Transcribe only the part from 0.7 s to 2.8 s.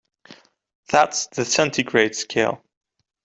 That's the centigrade scale.